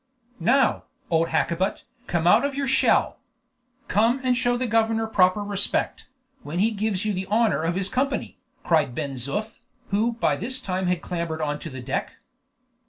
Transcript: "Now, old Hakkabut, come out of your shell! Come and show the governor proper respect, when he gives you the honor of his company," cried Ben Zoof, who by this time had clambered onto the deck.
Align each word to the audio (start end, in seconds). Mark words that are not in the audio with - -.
"Now, 0.39 0.85
old 1.11 1.27
Hakkabut, 1.27 1.83
come 2.07 2.25
out 2.25 2.43
of 2.43 2.55
your 2.55 2.67
shell! 2.67 3.19
Come 3.87 4.19
and 4.23 4.35
show 4.35 4.57
the 4.57 4.65
governor 4.65 5.05
proper 5.05 5.43
respect, 5.43 6.07
when 6.41 6.57
he 6.57 6.71
gives 6.71 7.05
you 7.05 7.13
the 7.13 7.27
honor 7.27 7.61
of 7.61 7.75
his 7.75 7.87
company," 7.89 8.39
cried 8.63 8.95
Ben 8.95 9.13
Zoof, 9.13 9.59
who 9.89 10.13
by 10.13 10.35
this 10.37 10.59
time 10.59 10.87
had 10.87 11.03
clambered 11.03 11.39
onto 11.39 11.69
the 11.69 11.81
deck. 11.81 12.13